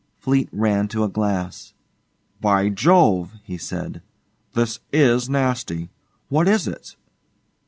Fleete 0.19 0.49
ran 0.51 0.87
to 0.87 1.03
a 1.03 1.07
glass. 1.09 1.75
'By 2.39 2.69
Jove!' 2.69 3.35
he 3.43 3.55
said,' 3.59 4.01
this 4.55 4.79
is 4.91 5.29
nasty. 5.29 5.91
What 6.27 6.47
is 6.47 6.67
it? 6.67 6.95